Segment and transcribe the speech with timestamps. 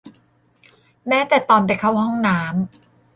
[1.07, 2.51] แม้แต่ตอนไปเข้าห้องน้ำ